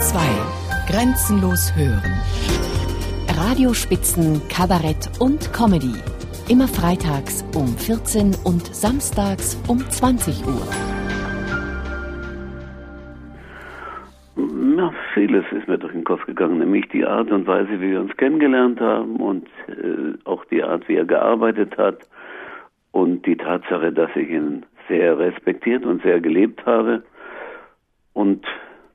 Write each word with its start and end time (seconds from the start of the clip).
Bayern 0.00 0.08
2. 0.86 0.92
Grenzenlos 0.92 1.76
hören. 1.76 2.12
Radiospitzen, 3.36 4.40
Kabarett 4.48 5.10
und 5.20 5.52
Comedy. 5.52 5.92
Immer 6.48 6.66
freitags 6.66 7.44
um 7.54 7.68
14 7.68 8.34
und 8.44 8.74
samstags 8.74 9.60
um 9.68 9.78
20 9.78 10.46
Uhr. 10.46 10.66
Na, 14.36 14.90
vieles 15.12 15.44
ist 15.52 15.68
mir 15.68 15.76
durch 15.76 15.92
den 15.92 16.04
Kopf 16.04 16.24
gegangen, 16.24 16.58
nämlich 16.58 16.88
die 16.88 17.04
Art 17.04 17.30
und 17.30 17.46
Weise, 17.46 17.80
wie 17.80 17.90
wir 17.92 18.00
uns 18.00 18.16
kennengelernt 18.16 18.80
haben 18.80 19.16
und 19.16 19.48
äh, 19.68 20.16
auch 20.24 20.44
die 20.46 20.62
Art, 20.62 20.88
wie 20.88 20.96
er 20.96 21.04
gearbeitet 21.04 21.76
hat 21.76 21.98
und 22.92 23.26
die 23.26 23.36
Tatsache, 23.36 23.92
dass 23.92 24.10
ich 24.16 24.30
ihn 24.30 24.64
sehr 24.88 25.18
respektiert 25.18 25.84
und 25.84 26.02
sehr 26.02 26.20
gelebt 26.20 26.64
habe 26.64 27.02
und 28.14 28.46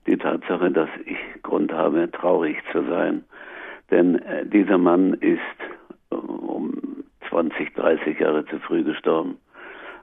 die 0.08 0.18
Tatsache, 0.18 0.72
dass 0.72 0.90
ich 1.06 1.18
Grund 1.44 1.72
habe, 1.74 2.10
traurig 2.12 2.58
zu 2.72 2.84
sein. 2.88 3.24
Denn 3.92 4.16
äh, 4.20 4.46
dieser 4.46 4.78
Mann 4.78 5.14
ist 5.16 5.40
äh, 6.12 6.16
um 6.16 7.04
20, 7.30 7.74
30 7.76 8.20
Jahre 8.20 8.46
zu 8.46 8.60
früh 8.60 8.84
gestorben. 8.84 9.38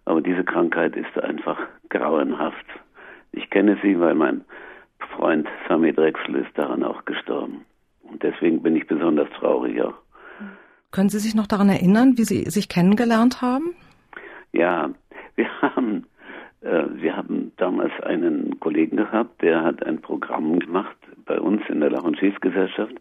Aber 0.04 0.20
diese 0.20 0.44
Krankheit 0.44 0.96
ist 0.96 1.16
einfach 1.22 1.58
grauenhaft. 1.88 2.66
Ich 3.32 3.48
kenne 3.50 3.78
sie, 3.82 3.98
weil 4.00 4.14
mein 4.14 4.44
Freund 5.16 5.48
Sami 5.68 5.92
Drechsel 5.92 6.36
ist 6.36 6.56
daran 6.56 6.82
auch 6.82 7.04
gestorben. 7.04 7.64
Und 8.02 8.22
deswegen 8.22 8.62
bin 8.62 8.76
ich 8.76 8.86
besonders 8.86 9.28
traurig 9.38 9.80
auch. 9.82 9.94
Können 10.90 11.08
Sie 11.08 11.18
sich 11.18 11.34
noch 11.34 11.46
daran 11.46 11.70
erinnern, 11.70 12.18
wie 12.18 12.24
Sie 12.24 12.44
sich 12.50 12.68
kennengelernt 12.68 13.40
haben? 13.40 13.74
Ja, 14.52 14.90
wir 15.36 15.48
haben 15.62 16.06
wir 16.62 17.16
haben 17.16 17.52
damals 17.56 17.92
einen 18.02 18.60
Kollegen 18.60 18.96
gehabt, 18.96 19.42
der 19.42 19.64
hat 19.64 19.84
ein 19.84 20.00
Programm 20.00 20.58
gemacht 20.58 20.96
bei 21.24 21.40
uns 21.40 21.62
in 21.68 21.80
der 21.80 21.90
Lach- 21.90 22.04
und 22.04 22.18
Schießgesellschaft. 22.18 22.94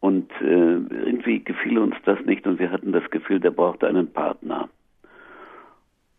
Und 0.00 0.30
äh, 0.40 0.44
irgendwie 0.44 1.38
gefiel 1.38 1.78
uns 1.78 1.94
das 2.04 2.18
nicht 2.24 2.44
und 2.46 2.58
wir 2.58 2.72
hatten 2.72 2.90
das 2.90 3.08
Gefühl, 3.10 3.38
der 3.38 3.52
brauchte 3.52 3.86
einen 3.86 4.12
Partner. 4.12 4.68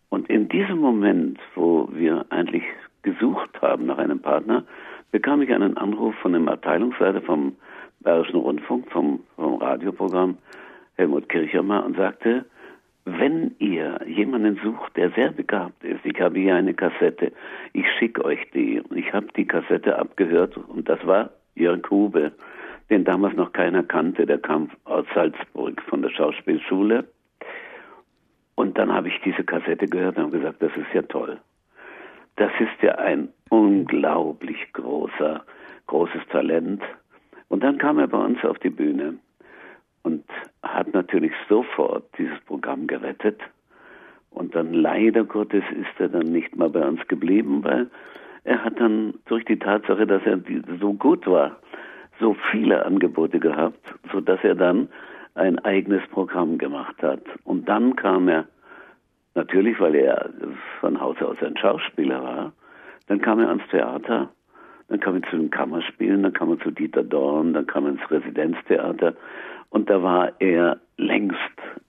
Und 0.07 0.29
in 0.29 0.47
diesem 0.47 0.77
Moment, 0.77 1.37
wo 1.53 1.89
wir 1.91 2.25
eigentlich 2.29 2.63
gesucht 3.01 3.61
haben 3.61 3.87
nach 3.87 3.97
einem 3.97 4.19
Partner, 4.19 4.63
bekam 5.11 5.41
ich 5.41 5.53
einen 5.53 5.75
Anruf 5.75 6.15
von 6.21 6.31
dem 6.31 6.47
Abteilungsleiter 6.47 7.21
vom 7.21 7.55
Bayerischen 7.99 8.37
Rundfunk, 8.37 8.89
vom, 8.89 9.19
vom 9.35 9.55
Radioprogramm 9.55 10.37
Helmut 10.95 11.27
Kirchhammer 11.27 11.85
und 11.85 11.97
sagte, 11.97 12.45
wenn 13.05 13.53
ihr 13.59 13.99
jemanden 14.07 14.59
sucht, 14.63 14.95
der 14.95 15.11
sehr 15.11 15.31
begabt 15.31 15.83
ist, 15.83 16.05
ich 16.05 16.19
habe 16.21 16.39
hier 16.39 16.55
eine 16.55 16.73
Kassette, 16.73 17.33
ich 17.73 17.85
schicke 17.99 18.23
euch 18.23 18.39
die. 18.53 18.81
Ich 18.95 19.11
habe 19.13 19.27
die 19.35 19.45
Kassette 19.45 19.97
abgehört 19.97 20.57
und 20.57 20.87
das 20.87 21.05
war 21.05 21.31
Jörg 21.55 21.89
Hube, 21.89 22.31
den 22.89 23.03
damals 23.03 23.35
noch 23.35 23.51
keiner 23.51 23.83
kannte, 23.83 24.25
der 24.25 24.37
kam 24.37 24.69
aus 24.85 25.05
Salzburg 25.13 25.81
von 25.83 26.01
der 26.01 26.09
Schauspielschule. 26.09 27.05
Und 28.55 28.77
dann 28.77 28.93
habe 28.93 29.09
ich 29.09 29.19
diese 29.25 29.43
Kassette 29.43 29.87
gehört 29.87 30.17
und 30.17 30.23
habe 30.23 30.37
gesagt, 30.37 30.61
das 30.61 30.71
ist 30.77 30.93
ja 30.93 31.01
toll. 31.01 31.39
Das 32.37 32.51
ist 32.59 32.81
ja 32.81 32.95
ein 32.95 33.29
unglaublich 33.49 34.71
großer, 34.73 35.43
großes 35.87 36.21
Talent. 36.31 36.81
Und 37.49 37.63
dann 37.63 37.77
kam 37.77 37.99
er 37.99 38.07
bei 38.07 38.17
uns 38.17 38.43
auf 38.45 38.57
die 38.59 38.69
Bühne 38.69 39.15
und 40.03 40.23
hat 40.61 40.93
natürlich 40.93 41.31
sofort 41.49 42.05
dieses 42.17 42.39
Programm 42.41 42.87
gerettet. 42.87 43.39
Und 44.29 44.55
dann 44.55 44.73
leider 44.73 45.23
Gottes 45.23 45.63
ist 45.71 45.99
er 45.99 46.09
dann 46.09 46.31
nicht 46.31 46.55
mal 46.55 46.69
bei 46.69 46.85
uns 46.85 47.07
geblieben, 47.07 47.63
weil 47.63 47.89
er 48.43 48.63
hat 48.63 48.79
dann 48.79 49.13
durch 49.25 49.45
die 49.45 49.59
Tatsache, 49.59 50.05
dass 50.05 50.23
er 50.25 50.39
so 50.79 50.93
gut 50.93 51.25
war, 51.27 51.57
so 52.19 52.35
viele 52.51 52.85
Angebote 52.85 53.39
gehabt, 53.39 53.79
so 54.11 54.19
dass 54.19 54.43
er 54.43 54.55
dann 54.55 54.89
ein 55.35 55.59
eigenes 55.59 56.05
Programm 56.09 56.57
gemacht 56.57 57.01
hat. 57.01 57.21
Und 57.43 57.67
dann 57.69 57.95
kam 57.95 58.27
er, 58.27 58.45
natürlich, 59.35 59.79
weil 59.79 59.95
er 59.95 60.29
von 60.79 60.99
Haus 60.99 61.21
aus 61.21 61.37
ein 61.41 61.57
Schauspieler 61.57 62.23
war, 62.23 62.53
dann 63.07 63.21
kam 63.21 63.39
er 63.39 63.49
ans 63.49 63.67
Theater, 63.69 64.29
dann 64.93 64.99
kam 64.99 65.15
er 65.15 65.29
zu 65.29 65.37
den 65.37 65.49
Kammerspielen, 65.49 66.21
dann 66.21 66.33
kam 66.33 66.51
er 66.51 66.59
zu 66.59 66.69
Dieter 66.69 67.03
Dorn, 67.03 67.53
dann 67.53 67.65
kam 67.65 67.85
er 67.85 67.93
ins 67.93 68.11
Residenztheater 68.11 69.15
und 69.71 69.89
da 69.89 70.03
war 70.03 70.33
er 70.39 70.77
längst 70.97 71.37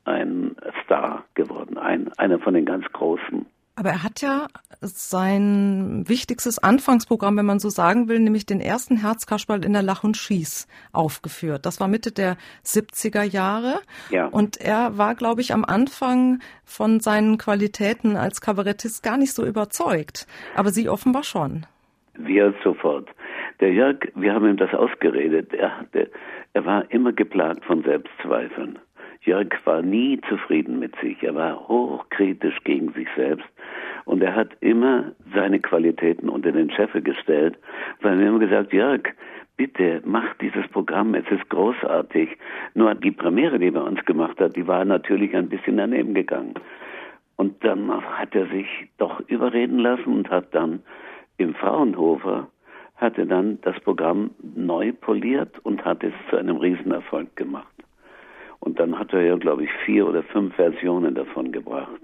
ein 0.07 0.57
Star 0.83 1.23
geworden, 1.35 1.77
ein, 1.77 2.11
einer 2.15 2.39
von 2.39 2.55
den 2.55 2.65
ganz 2.65 2.87
Großen. 2.93 3.45
Aber 3.77 3.91
er 3.91 4.03
hat 4.05 4.23
ja 4.23 4.47
sein 4.81 6.05
wichtigstes 6.07 6.61
Anfangsprogramm, 6.61 7.37
wenn 7.37 7.45
man 7.45 7.59
so 7.59 7.69
sagen 7.69 8.09
will, 8.09 8.21
nämlich 8.21 8.47
den 8.47 8.61
ersten 8.61 8.97
Herzkasperl 8.97 9.65
in 9.65 9.73
der 9.73 9.83
Lach 9.83 10.05
und 10.05 10.17
Schieß 10.17 10.67
aufgeführt. 10.93 11.67
Das 11.67 11.81
war 11.81 11.89
Mitte 11.89 12.13
der 12.13 12.37
70er 12.65 13.25
Jahre. 13.25 13.81
Ja. 14.11 14.27
Und 14.29 14.59
er 14.59 14.97
war, 14.97 15.15
glaube 15.15 15.41
ich, 15.41 15.53
am 15.53 15.65
Anfang 15.65 16.39
von 16.65 17.01
seinen 17.01 17.37
Qualitäten 17.37 18.17
als 18.17 18.41
Kabarettist 18.41 19.03
gar 19.03 19.19
nicht 19.19 19.35
so 19.35 19.45
überzeugt. 19.45 20.27
Aber 20.55 20.71
Sie 20.71 20.89
offenbar 20.89 21.25
schon. 21.25 21.67
Wir 22.17 22.55
sofort. 22.63 23.09
Der 23.61 23.73
Jörg, 23.73 23.97
wir 24.15 24.35
haben 24.35 24.47
ihm 24.47 24.57
das 24.57 24.73
ausgeredet. 24.73 25.53
Er, 25.53 25.79
hatte, 25.79 26.11
er 26.53 26.65
war 26.65 26.91
immer 26.91 27.13
geplagt 27.13 27.65
von 27.65 27.83
Selbstzweifeln. 27.83 28.79
Jörg 29.23 29.49
war 29.65 29.83
nie 29.83 30.21
zufrieden 30.29 30.79
mit 30.79 30.95
sich. 31.01 31.23
Er 31.23 31.35
war 31.35 31.69
hochkritisch 31.69 32.63
gegen 32.65 32.93
sich 32.93 33.09
selbst. 33.17 33.47
Und 34.05 34.23
er 34.23 34.35
hat 34.35 34.51
immer 34.61 35.13
seine 35.35 35.61
Qualitäten 35.61 36.29
unter 36.29 36.53
den 36.53 36.71
Scheffel 36.71 37.03
gestellt, 37.03 37.57
weil 38.03 38.19
wir 38.19 38.27
haben 38.29 38.39
gesagt, 38.39 38.73
Jörg, 38.73 39.03
bitte 39.57 40.03
mach 40.05 40.35
dieses 40.35 40.67
Programm, 40.69 41.15
es 41.15 41.25
ist 41.31 41.49
großartig. 41.49 42.37
Nur 42.75 42.95
die 42.95 43.13
Premiere, 43.13 43.59
die 43.59 43.73
er 43.75 43.85
uns 43.85 44.05
gemacht 44.05 44.39
hat, 44.41 44.57
die 44.57 44.67
war 44.67 44.85
natürlich 44.85 45.35
ein 45.35 45.49
bisschen 45.49 45.79
daneben 45.79 46.15
gegangen. 46.15 46.55
Und 47.37 47.65
dann 47.65 47.91
hat 47.91 48.35
er 48.35 48.47
sich 48.47 48.67
doch 48.99 49.21
überreden 49.29 49.79
lassen 49.79 50.15
und 50.15 50.31
hat 50.31 50.55
dann 50.55 50.83
im 51.37 51.55
Fraunhofer 51.55 52.49
hatte 52.97 53.27
dann 53.27 53.59
das 53.63 53.79
Programm 53.81 54.31
neu 54.55 54.93
poliert 54.93 55.59
und 55.65 55.85
hat 55.85 56.03
es 56.05 56.13
zu 56.31 56.37
einem 56.37 56.57
Riesenerfolg 56.57 57.35
gemacht. 57.37 57.67
Und 58.61 58.81
dann 58.81 58.99
hat 58.99 59.13
er 59.13 59.23
ja, 59.23 59.37
glaube 59.37 59.65
ich, 59.65 59.71
vier 59.85 60.07
oder 60.07 60.23
fünf 60.23 60.55
Versionen 60.55 61.15
davon 61.15 61.53
gebracht. 61.53 62.01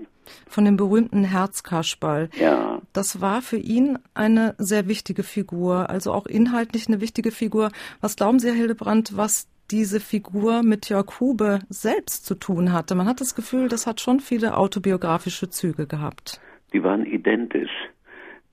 Von 0.47 0.67
dem 0.67 0.77
berühmten 0.77 1.25
Herzkasperl. 1.25 2.29
Ja. 2.39 2.83
Das 2.93 3.23
war 3.23 3.41
für 3.41 3.57
ihn 3.57 3.99
eine 4.13 4.55
sehr 4.59 4.87
wichtige 4.87 5.23
Figur, 5.23 5.89
also 5.89 6.13
auch 6.13 6.27
inhaltlich 6.27 6.87
eine 6.89 7.01
wichtige 7.01 7.31
Figur. 7.31 7.71
Was 8.03 8.17
glauben 8.17 8.39
Sie, 8.41 8.49
Herr 8.49 8.55
Hildebrand, 8.55 9.17
was 9.17 9.49
diese 9.71 10.01
Figur 10.01 10.63
mit 10.63 10.91
Jörg 10.91 11.19
Hube 11.19 11.61
selbst 11.71 12.27
zu 12.27 12.35
tun 12.35 12.75
hatte? 12.75 12.95
Man 12.95 13.07
hat 13.07 13.23
das 13.23 13.35
Gefühl, 13.35 13.69
das 13.69 13.87
hat 13.87 14.01
schon 14.03 14.21
viele 14.21 14.59
autobiografische 14.59 15.49
Züge 15.49 15.87
gehabt. 15.87 16.41
Die 16.75 16.83
waren 16.83 17.07
identisch. 17.07 17.71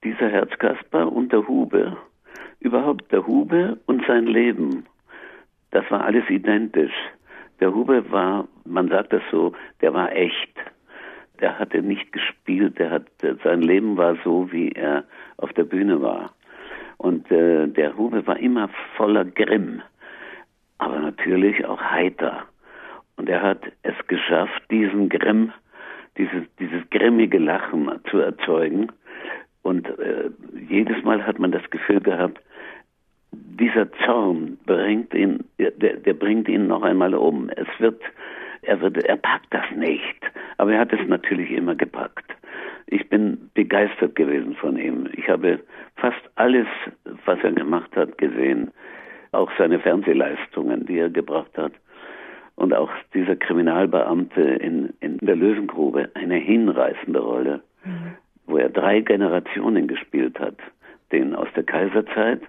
Dieser 0.04 0.28
Herzkasper 0.28 1.10
und 1.10 1.32
der 1.32 1.46
Hube 1.46 1.96
überhaupt 2.60 3.10
der 3.12 3.26
Hube 3.26 3.78
und 3.86 4.04
sein 4.06 4.26
Leben, 4.26 4.86
das 5.70 5.88
war 5.90 6.04
alles 6.04 6.28
identisch. 6.28 6.94
Der 7.60 7.74
Hube 7.74 8.10
war, 8.10 8.48
man 8.64 8.88
sagt 8.88 9.12
das 9.12 9.22
so, 9.30 9.52
der 9.80 9.92
war 9.94 10.12
echt. 10.12 10.54
Der 11.40 11.58
hatte 11.58 11.82
nicht 11.82 12.12
gespielt, 12.12 12.78
der 12.78 12.90
hat, 12.90 13.06
sein 13.44 13.62
Leben 13.62 13.96
war 13.96 14.16
so, 14.24 14.50
wie 14.50 14.72
er 14.72 15.04
auf 15.36 15.52
der 15.52 15.64
Bühne 15.64 16.00
war. 16.02 16.32
Und 16.96 17.30
äh, 17.30 17.68
der 17.68 17.96
Hube 17.96 18.26
war 18.26 18.38
immer 18.38 18.68
voller 18.96 19.24
Grimm, 19.24 19.82
aber 20.78 20.98
natürlich 20.98 21.64
auch 21.64 21.80
heiter. 21.80 22.44
Und 23.16 23.28
er 23.28 23.42
hat 23.42 23.62
es 23.82 23.94
geschafft, 24.08 24.62
diesen 24.70 25.08
Grimm, 25.08 25.52
dieses, 26.16 26.42
dieses 26.58 26.88
grimmige 26.90 27.38
Lachen 27.38 27.88
zu 28.10 28.18
erzeugen. 28.18 28.90
Und 29.62 29.86
äh, 29.98 30.30
jedes 30.68 31.02
Mal 31.04 31.26
hat 31.26 31.38
man 31.38 31.52
das 31.52 31.68
Gefühl 31.70 32.00
gehabt, 32.00 32.40
dieser 33.32 33.90
Zorn 34.04 34.58
bringt 34.66 35.12
ihn, 35.14 35.44
der, 35.58 35.70
der 35.70 36.14
bringt 36.14 36.48
ihn 36.48 36.68
noch 36.68 36.82
einmal 36.82 37.14
um. 37.14 37.50
Es 37.50 37.68
wird, 37.78 38.00
er 38.62 38.80
wird, 38.80 39.04
er 39.04 39.16
packt 39.16 39.52
das 39.52 39.64
nicht. 39.76 40.18
Aber 40.56 40.72
er 40.72 40.80
hat 40.80 40.92
es 40.92 41.06
natürlich 41.06 41.50
immer 41.50 41.74
gepackt. 41.74 42.32
Ich 42.86 43.08
bin 43.08 43.50
begeistert 43.54 44.16
gewesen 44.16 44.54
von 44.54 44.78
ihm. 44.78 45.08
Ich 45.12 45.28
habe 45.28 45.60
fast 45.96 46.20
alles, 46.36 46.66
was 47.26 47.38
er 47.42 47.52
gemacht 47.52 47.94
hat, 47.96 48.16
gesehen. 48.18 48.70
Auch 49.32 49.50
seine 49.58 49.78
Fernsehleistungen, 49.78 50.86
die 50.86 50.98
er 50.98 51.10
gebracht 51.10 51.56
hat. 51.58 51.72
Und 52.56 52.74
auch 52.74 52.90
dieser 53.14 53.36
Kriminalbeamte 53.36 54.40
in, 54.40 54.94
in 55.00 55.18
der 55.18 55.36
Löwengrube, 55.36 56.10
eine 56.14 56.36
hinreißende 56.36 57.20
Rolle, 57.20 57.60
mhm. 57.84 58.16
Wo 58.48 58.56
er 58.56 58.70
drei 58.70 59.00
Generationen 59.00 59.86
gespielt 59.86 60.38
hat. 60.40 60.56
Den 61.12 61.34
aus 61.34 61.48
der 61.54 61.62
Kaiserzeit, 61.62 62.42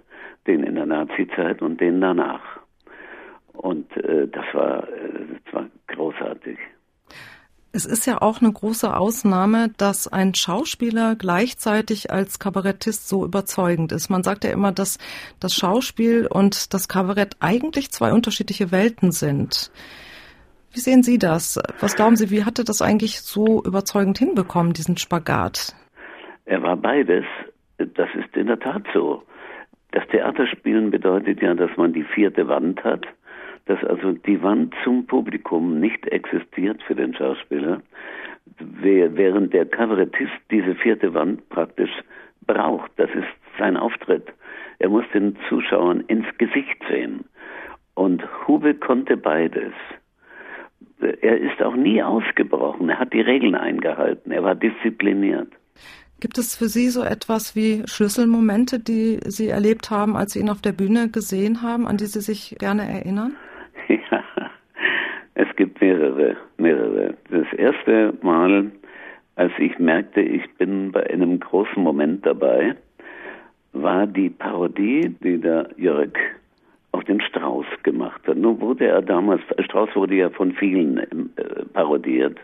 den 0.46 0.64
in 0.64 0.74
der 0.74 0.86
Nazi-Zeit 0.86 1.62
und 1.62 1.80
den 1.80 2.00
danach. 2.00 2.42
Und 3.52 3.94
äh, 3.96 4.26
das, 4.28 4.44
war, 4.52 4.88
äh, 4.88 5.38
das 5.44 5.54
war 5.54 5.66
großartig. 5.88 6.58
Es 7.72 7.84
ist 7.84 8.04
ja 8.06 8.20
auch 8.20 8.40
eine 8.40 8.52
große 8.52 8.96
Ausnahme, 8.96 9.70
dass 9.76 10.08
ein 10.08 10.34
Schauspieler 10.34 11.14
gleichzeitig 11.14 12.10
als 12.10 12.40
Kabarettist 12.40 13.08
so 13.08 13.24
überzeugend 13.24 13.92
ist. 13.92 14.10
Man 14.10 14.24
sagt 14.24 14.42
ja 14.42 14.50
immer, 14.50 14.72
dass 14.72 14.98
das 15.38 15.54
Schauspiel 15.54 16.26
und 16.26 16.74
das 16.74 16.88
Kabarett 16.88 17.36
eigentlich 17.38 17.92
zwei 17.92 18.12
unterschiedliche 18.12 18.72
Welten 18.72 19.12
sind. 19.12 19.70
Wie 20.72 20.80
sehen 20.80 21.02
Sie 21.04 21.18
das? 21.18 21.60
Was 21.80 21.94
glauben 21.94 22.16
Sie, 22.16 22.30
wie 22.30 22.44
hatte 22.44 22.64
das 22.64 22.82
eigentlich 22.82 23.20
so 23.20 23.62
überzeugend 23.62 24.18
hinbekommen, 24.18 24.72
diesen 24.72 24.96
Spagat? 24.96 25.74
Er 26.50 26.62
war 26.62 26.76
beides. 26.76 27.24
Das 27.78 28.08
ist 28.14 28.36
in 28.36 28.48
der 28.48 28.58
Tat 28.58 28.82
so. 28.92 29.22
Das 29.92 30.06
Theaterspielen 30.08 30.90
bedeutet 30.90 31.40
ja, 31.40 31.54
dass 31.54 31.76
man 31.76 31.92
die 31.92 32.04
vierte 32.04 32.46
Wand 32.46 32.84
hat 32.84 33.06
dass 33.70 33.82
also 33.84 34.12
die 34.12 34.42
Wand 34.42 34.74
zum 34.82 35.06
Publikum 35.06 35.78
nicht 35.78 36.04
existiert 36.08 36.82
für 36.82 36.96
den 36.96 37.14
Schauspieler, 37.14 37.80
während 38.58 39.52
der 39.54 39.64
Kabarettist 39.64 40.32
diese 40.50 40.74
vierte 40.74 41.14
Wand 41.14 41.48
praktisch 41.50 41.92
braucht. 42.46 42.90
Das 42.96 43.10
ist 43.10 43.28
sein 43.58 43.76
Auftritt. 43.76 44.26
Er 44.80 44.88
muss 44.88 45.04
den 45.14 45.36
Zuschauern 45.48 46.00
ins 46.08 46.26
Gesicht 46.38 46.82
sehen. 46.88 47.24
Und 47.94 48.24
Hube 48.48 48.74
konnte 48.74 49.16
beides. 49.16 49.72
Er 51.00 51.38
ist 51.38 51.62
auch 51.62 51.76
nie 51.76 52.02
ausgebrochen. 52.02 52.88
Er 52.88 52.98
hat 52.98 53.12
die 53.12 53.20
Regeln 53.20 53.54
eingehalten. 53.54 54.32
Er 54.32 54.42
war 54.42 54.56
diszipliniert. 54.56 55.52
Gibt 56.20 56.36
es 56.36 56.54
für 56.54 56.66
Sie 56.66 56.90
so 56.90 57.02
etwas 57.02 57.56
wie 57.56 57.82
Schlüsselmomente, 57.86 58.78
die 58.78 59.20
Sie 59.24 59.48
erlebt 59.48 59.90
haben, 59.90 60.16
als 60.16 60.32
Sie 60.32 60.40
ihn 60.40 60.50
auf 60.50 60.60
der 60.60 60.72
Bühne 60.72 61.08
gesehen 61.08 61.62
haben, 61.62 61.88
an 61.88 61.96
die 61.96 62.04
Sie 62.04 62.20
sich 62.20 62.56
gerne 62.58 62.82
erinnern? 62.82 63.36
Ja, 64.10 64.22
es 65.34 65.48
gibt 65.56 65.80
mehrere, 65.80 66.36
mehrere. 66.58 67.14
Das 67.30 67.50
erste 67.54 68.12
Mal, 68.22 68.70
als 69.36 69.52
ich 69.58 69.78
merkte, 69.78 70.20
ich 70.20 70.42
bin 70.58 70.92
bei 70.92 71.08
einem 71.08 71.40
großen 71.40 71.82
Moment 71.82 72.26
dabei, 72.26 72.76
war 73.72 74.06
die 74.06 74.30
Parodie, 74.30 75.14
die 75.22 75.38
der 75.38 75.70
Jörg 75.76 76.12
auf 76.92 77.04
den 77.04 77.20
Strauß 77.20 77.66
gemacht 77.82 78.20
hat. 78.26 78.36
Nun 78.36 78.60
wurde 78.60 78.86
er 78.86 79.00
damals, 79.00 79.40
Strauß 79.58 79.94
wurde 79.96 80.16
ja 80.16 80.30
von 80.30 80.52
vielen 80.52 80.98
äh, 80.98 81.64
parodiert. 81.72 82.38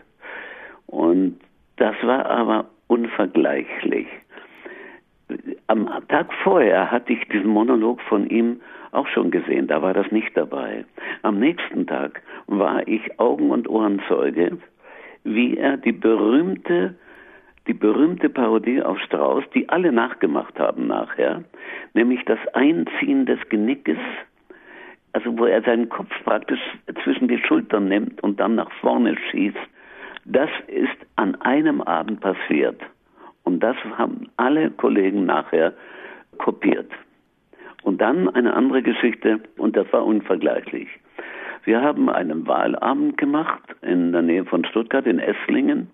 Und 0.87 1.39
das 1.77 1.95
war 2.01 2.25
aber 2.25 2.65
unvergleichlich. 2.87 4.07
Am 5.67 5.89
Tag 6.07 6.33
vorher 6.43 6.89
hatte 6.89 7.13
ich 7.13 7.27
diesen 7.27 7.49
Monolog 7.49 8.01
von 8.01 8.29
ihm 8.29 8.61
auch 8.91 9.07
schon 9.07 9.31
gesehen, 9.31 9.67
da 9.67 9.81
war 9.81 9.93
das 9.93 10.09
nicht 10.11 10.35
dabei. 10.35 10.85
Am 11.21 11.39
nächsten 11.39 11.85
Tag 11.85 12.21
war 12.47 12.87
ich 12.87 13.19
Augen- 13.19 13.51
und 13.51 13.69
Ohrenzeuge, 13.69 14.57
wie 15.23 15.57
er 15.57 15.77
die 15.77 15.91
berühmte, 15.91 16.95
die 17.67 17.73
berühmte 17.73 18.29
Parodie 18.29 18.81
auf 18.81 18.97
Strauß, 18.99 19.43
die 19.53 19.67
alle 19.67 19.91
nachgemacht 19.91 20.57
haben 20.57 20.87
nachher, 20.87 21.43
nämlich 21.93 22.23
das 22.25 22.39
Einziehen 22.53 23.25
des 23.25 23.39
Genickes, 23.49 23.97
also 25.11 25.37
wo 25.37 25.45
er 25.45 25.61
seinen 25.63 25.89
Kopf 25.89 26.11
praktisch 26.23 26.61
zwischen 27.03 27.27
die 27.27 27.39
Schultern 27.39 27.89
nimmt 27.89 28.23
und 28.23 28.39
dann 28.39 28.55
nach 28.55 28.71
vorne 28.79 29.17
schießt, 29.29 29.57
das 30.27 30.49
ist 30.67 30.97
an 31.15 31.35
einem 31.41 31.81
Abend 31.81 32.19
passiert. 32.19 32.79
Und 33.43 33.61
das 33.61 33.77
haben 33.97 34.29
alle 34.35 34.69
Kollegen 34.71 35.25
nachher 35.25 35.73
kopiert. 36.37 36.91
Und 37.83 38.01
dann 38.01 38.27
eine 38.29 38.53
andere 38.53 38.81
Geschichte, 38.81 39.39
und 39.57 39.77
das 39.77 39.91
war 39.93 40.05
unvergleichlich. 40.05 40.89
Wir 41.63 41.81
haben 41.81 42.09
einen 42.09 42.45
Wahlabend 42.45 43.17
gemacht 43.17 43.63
in 43.81 44.11
der 44.11 44.21
Nähe 44.21 44.45
von 44.45 44.65
Stuttgart, 44.65 45.05
in 45.07 45.19
Esslingen, 45.19 45.89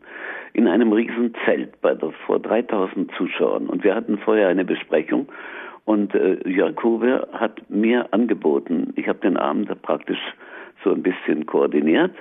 in 0.53 0.67
einem 0.67 0.91
riesen 0.91 1.33
Zelt 1.45 1.79
bei, 1.81 1.95
vor 2.25 2.39
3000 2.39 3.11
Zuschauern. 3.15 3.67
Und 3.67 3.83
wir 3.83 3.93
hatten 3.93 4.17
vorher 4.17 4.47
eine 4.49 4.65
Besprechung 4.65 5.27
und 5.85 6.15
äh, 6.15 6.37
Huber 6.83 7.27
hat 7.33 7.69
mir 7.69 8.11
angeboten, 8.13 8.93
ich 8.95 9.07
habe 9.07 9.19
den 9.19 9.37
Abend 9.37 9.69
praktisch 9.81 10.19
so 10.83 10.91
ein 10.91 11.03
bisschen 11.03 11.45
koordiniert, 11.45 12.13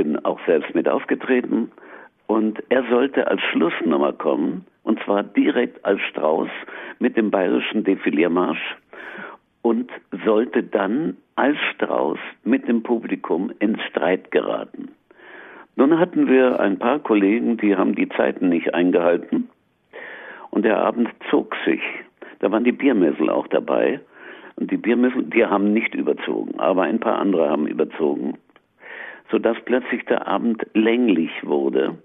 bin 0.00 0.24
auch 0.24 0.40
selbst 0.46 0.74
mit 0.74 0.88
aufgetreten 0.88 1.70
und 2.26 2.62
er 2.70 2.82
sollte 2.88 3.26
als 3.26 3.42
Schlussnummer 3.52 4.14
kommen, 4.14 4.64
und 4.82 4.98
zwar 5.04 5.22
direkt 5.22 5.84
als 5.84 6.00
Strauß 6.08 6.48
mit 7.00 7.18
dem 7.18 7.30
bayerischen 7.30 7.84
Defiliermarsch 7.84 8.76
und 9.60 9.90
sollte 10.24 10.62
dann 10.62 11.18
als 11.36 11.58
Strauß 11.74 12.18
mit 12.44 12.66
dem 12.66 12.82
Publikum 12.82 13.52
ins 13.58 13.78
Streit 13.90 14.30
geraten. 14.30 14.88
Nun 15.76 15.98
hatten 15.98 16.28
wir 16.28 16.58
ein 16.60 16.78
paar 16.78 17.00
Kollegen, 17.00 17.58
die 17.58 17.76
haben 17.76 17.94
die 17.94 18.08
Zeiten 18.08 18.48
nicht 18.48 18.72
eingehalten 18.72 19.50
und 20.48 20.64
der 20.64 20.78
Abend 20.78 21.10
zog 21.28 21.54
sich. 21.66 21.82
Da 22.38 22.50
waren 22.50 22.64
die 22.64 22.72
Biermessel 22.72 23.28
auch 23.28 23.48
dabei 23.48 24.00
und 24.56 24.70
die 24.70 24.78
Biermessel, 24.78 25.24
die 25.24 25.44
haben 25.44 25.74
nicht 25.74 25.94
überzogen, 25.94 26.58
aber 26.58 26.84
ein 26.84 27.00
paar 27.00 27.18
andere 27.18 27.50
haben 27.50 27.66
überzogen, 27.66 28.38
sodass 29.30 29.56
plötzlich 29.64 30.04
der 30.06 30.26
Abend 30.26 30.66
länglich 30.74 31.30
wurde. 31.42 31.96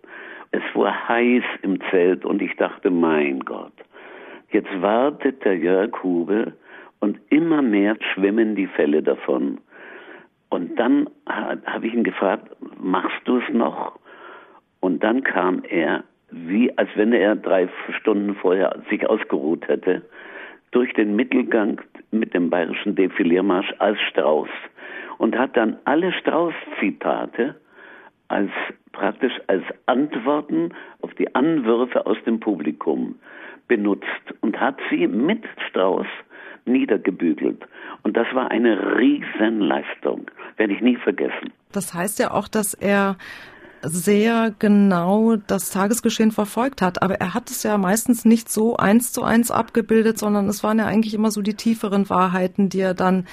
Es 0.52 0.64
war 0.74 1.08
heiß 1.08 1.44
im 1.64 1.80
Zelt 1.90 2.26
und 2.26 2.42
ich 2.42 2.56
dachte, 2.56 2.90
mein 2.90 3.40
Gott, 3.42 3.74
jetzt 4.52 4.82
wartet 4.82 5.44
der 5.44 5.58
Jörg 5.58 5.92
Hube 6.04 6.54
und 7.00 7.20
immer 7.30 7.62
mehr 7.62 7.98
schwimmen 8.14 8.56
die 8.56 8.68
Fälle 8.68 9.04
davon. 9.04 9.60
Und 10.50 10.80
dann 10.80 11.10
habe 11.26 11.88
ich 11.88 11.94
ihn 11.94 12.04
gefragt, 12.04 12.50
machst 12.80 13.22
du 13.26 13.38
es 13.38 13.54
noch? 13.54 14.00
Und 14.80 15.04
dann 15.04 15.24
kam 15.24 15.64
er, 15.68 16.04
wie 16.32 16.76
als 16.78 16.90
wenn 16.96 17.12
er 17.12 17.36
drei 17.36 17.68
Stunden 18.00 18.36
vorher 18.36 18.82
sich 18.90 19.08
ausgeruht 19.10 19.68
hätte, 19.68 20.04
durch 20.72 20.94
den 20.94 21.16
Mittelgang 21.16 21.82
mit 22.12 22.34
dem 22.34 22.50
bayerischen 22.50 22.96
Defiliermarsch 22.96 23.74
als 23.80 24.00
Strauß 24.10 24.50
und 25.18 25.38
hat 25.38 25.56
dann 25.58 25.78
alle 25.86 26.12
Strauß-Zitate 26.14 27.56
als 28.28 28.50
praktisch 28.92 29.34
als 29.48 29.64
Antworten 29.86 30.74
auf 31.02 31.14
die 31.16 31.34
Anwürfe 31.36 32.06
aus 32.06 32.18
dem 32.26 32.40
Publikum 32.40 33.16
benutzt 33.68 34.08
und 34.42 34.60
hat 34.60 34.78
sie 34.90 35.08
mit 35.08 35.44
Strauß 35.70 36.08
niedergebügelt. 36.66 37.64
Und 38.04 38.18
das 38.18 38.28
war 38.34 38.52
eine 38.52 38.98
Riesenleistung, 38.98 40.30
werde 40.58 40.74
ich 40.74 40.82
nie 40.82 40.96
vergessen. 40.98 41.52
Das 41.72 41.94
heißt 41.94 42.20
ja 42.20 42.32
auch, 42.32 42.48
dass 42.48 42.74
er 42.74 43.18
sehr 43.82 44.54
genau 44.58 45.36
das 45.36 45.70
Tagesgeschehen 45.70 46.32
verfolgt 46.32 46.82
hat. 46.82 47.04
Aber 47.04 47.16
er 47.16 47.34
hat 47.34 47.50
es 47.50 47.64
ja 47.64 47.78
meistens 47.78 48.26
nicht 48.26 48.50
so 48.50 48.78
eins 48.78 49.12
zu 49.12 49.24
eins 49.24 49.52
abgebildet, 49.52 50.18
sondern 50.18 50.48
es 50.48 50.64
waren 50.64 50.80
ja 50.80 50.86
eigentlich 50.86 51.14
immer 51.14 51.32
so 51.32 51.42
die 51.42 51.54
tieferen 51.54 52.10
Wahrheiten, 52.10 52.70
die 52.70 52.80
er 52.80 52.94
dann 52.94 53.26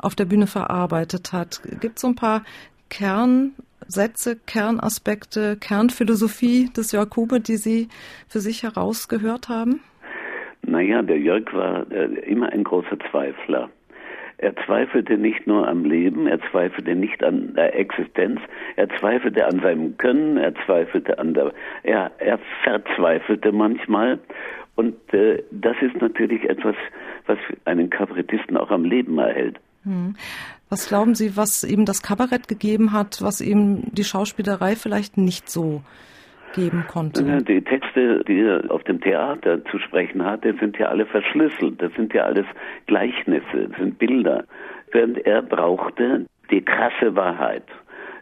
auf 0.00 0.14
der 0.14 0.24
Bühne 0.24 0.46
verarbeitet 0.46 1.32
hat. 1.32 1.60
Gibt 1.80 1.96
es 1.96 2.02
so 2.02 2.08
ein 2.08 2.16
paar 2.16 2.44
Kernsätze, 2.88 4.36
Kernaspekte, 4.46 5.56
Kernphilosophie 5.56 6.70
des 6.76 6.92
Jakube, 6.92 7.40
die 7.40 7.56
Sie 7.56 7.88
für 8.28 8.40
sich 8.40 8.62
herausgehört 8.62 9.48
haben? 9.48 9.80
Naja, 10.62 11.02
der 11.02 11.18
Jörg 11.18 11.52
war 11.52 11.90
äh, 11.90 12.06
immer 12.26 12.50
ein 12.52 12.64
großer 12.64 12.98
Zweifler. 13.10 13.70
Er 14.42 14.56
zweifelte 14.64 15.18
nicht 15.18 15.46
nur 15.46 15.68
am 15.68 15.84
Leben, 15.84 16.26
er 16.26 16.40
zweifelte 16.50 16.94
nicht 16.94 17.22
an 17.22 17.52
der 17.54 17.78
Existenz, 17.78 18.40
er 18.76 18.88
zweifelte 18.98 19.46
an 19.46 19.60
seinem 19.60 19.98
Können, 19.98 20.38
er 20.38 20.54
zweifelte 20.64 21.18
an 21.18 21.34
der, 21.34 21.52
er, 21.82 22.10
er 22.18 22.38
verzweifelte 22.64 23.52
manchmal. 23.52 24.18
Und 24.76 24.96
äh, 25.12 25.42
das 25.50 25.76
ist 25.82 26.00
natürlich 26.00 26.48
etwas, 26.48 26.74
was 27.26 27.38
einen 27.66 27.90
Kabarettisten 27.90 28.56
auch 28.56 28.70
am 28.70 28.84
Leben 28.84 29.18
erhält. 29.18 29.60
Hm. 29.84 30.14
Was 30.68 30.88
glauben 30.88 31.14
Sie, 31.14 31.36
was 31.36 31.64
ihm 31.64 31.84
das 31.84 32.02
Kabarett 32.02 32.48
gegeben 32.48 32.92
hat, 32.92 33.22
was 33.22 33.40
ihm 33.40 33.82
die 33.92 34.04
Schauspielerei 34.04 34.76
vielleicht 34.76 35.16
nicht 35.16 35.48
so 35.48 35.82
geben 36.54 36.84
konnte. 36.88 37.42
Die 37.42 37.62
Texte, 37.62 38.24
die 38.26 38.40
er 38.40 38.70
auf 38.70 38.82
dem 38.84 39.00
Theater 39.00 39.64
zu 39.66 39.78
sprechen 39.78 40.24
hatte, 40.24 40.54
sind 40.58 40.78
ja 40.78 40.88
alle 40.88 41.06
verschlüsselt. 41.06 41.80
Das 41.80 41.92
sind 41.94 42.12
ja 42.12 42.24
alles 42.24 42.46
Gleichnisse, 42.86 43.68
das 43.68 43.78
sind 43.78 43.98
Bilder. 43.98 44.44
Während 44.92 45.18
er 45.18 45.42
brauchte 45.42 46.26
die 46.50 46.62
krasse 46.62 47.14
Wahrheit. 47.14 47.64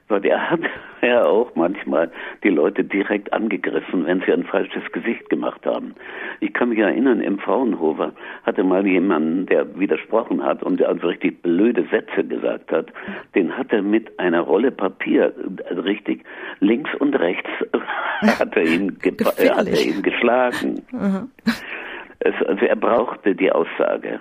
Weil 0.08 0.24
er 0.24 0.50
hat 0.50 0.60
ja 1.02 1.24
auch 1.24 1.54
manchmal 1.54 2.10
die 2.42 2.48
Leute 2.48 2.84
direkt 2.84 3.32
angegriffen, 3.32 4.06
wenn 4.06 4.20
sie 4.20 4.32
ein 4.32 4.44
falsches 4.44 4.82
Gesicht 4.92 5.28
gemacht 5.30 5.64
haben. 5.66 5.94
Ich 6.40 6.52
kann 6.52 6.70
mich 6.70 6.78
erinnern, 6.78 7.20
im 7.20 7.38
Fraunhofer 7.38 8.12
hatte 8.44 8.64
mal 8.64 8.86
jemanden, 8.86 9.46
der 9.46 9.78
widersprochen 9.78 10.42
hat 10.42 10.62
und 10.62 10.82
also 10.82 11.06
richtig 11.08 11.42
blöde 11.42 11.84
Sätze 11.90 12.24
gesagt 12.24 12.72
hat, 12.72 12.86
den 13.34 13.56
hat 13.56 13.72
er 13.72 13.82
mit 13.82 14.18
einer 14.18 14.40
Rolle 14.40 14.70
Papier 14.70 15.32
also 15.68 15.82
richtig 15.82 16.24
links 16.60 16.90
und 16.98 17.14
rechts 17.18 17.50
hat 18.38 18.56
er 18.56 18.62
ihn, 18.64 18.98
hat 19.26 19.38
er 19.68 19.80
ihn 19.80 20.02
geschlagen. 20.02 20.82
Es, 22.20 22.34
also 22.46 22.64
er 22.64 22.76
brauchte 22.76 23.34
die 23.34 23.50
Aussage. 23.52 24.20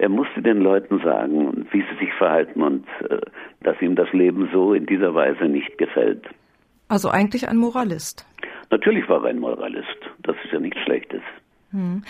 Er 0.00 0.08
musste 0.08 0.40
den 0.40 0.62
Leuten 0.62 0.98
sagen, 1.00 1.66
wie 1.72 1.82
sie 1.82 1.98
sich 1.98 2.10
verhalten 2.14 2.62
und 2.62 2.86
äh, 3.10 3.20
dass 3.62 3.78
ihm 3.82 3.96
das 3.96 4.10
Leben 4.14 4.48
so 4.50 4.72
in 4.72 4.86
dieser 4.86 5.14
Weise 5.14 5.44
nicht 5.44 5.76
gefällt. 5.76 6.24
Also 6.88 7.10
eigentlich 7.10 7.46
ein 7.46 7.58
Moralist. 7.58 8.26
Natürlich 8.70 9.06
war 9.10 9.22
er 9.24 9.28
ein 9.28 9.40
Moralist. 9.40 9.98
Das 10.22 10.34
ist 10.42 10.52
ja 10.54 10.58
nichts 10.58 10.80
Schlechtes. 10.80 11.20
Hm. 11.72 12.02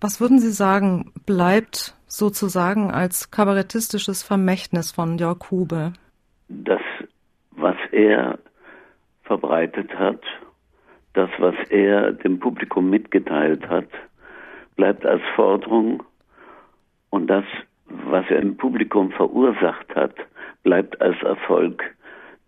Was 0.00 0.20
würden 0.20 0.40
Sie 0.40 0.50
sagen, 0.50 1.12
bleibt 1.24 1.94
sozusagen 2.08 2.90
als 2.90 3.30
kabarettistisches 3.30 4.24
Vermächtnis 4.24 4.90
von 4.90 5.16
Jörg 5.16 5.48
Hube? 5.48 5.92
Das, 6.48 6.82
was 7.52 7.76
er 7.92 8.40
verbreitet 9.22 9.94
hat, 9.96 10.20
das, 11.12 11.30
was 11.38 11.54
er 11.70 12.10
dem 12.10 12.40
Publikum 12.40 12.90
mitgeteilt 12.90 13.68
hat, 13.68 13.88
bleibt 14.74 15.06
als 15.06 15.22
Forderung 15.36 16.02
und 17.16 17.28
das, 17.28 17.44
was 17.86 18.26
er 18.28 18.40
im 18.40 18.56
Publikum 18.58 19.10
verursacht 19.10 19.94
hat, 19.94 20.14
bleibt 20.62 21.00
als 21.00 21.20
Erfolg 21.22 21.82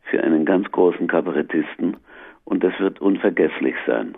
für 0.03 0.23
einen 0.23 0.45
ganz 0.45 0.71
großen 0.71 1.07
Kabarettisten 1.07 1.97
und 2.45 2.63
das 2.63 2.79
wird 2.79 3.01
unvergesslich 3.01 3.75
sein. 3.87 4.15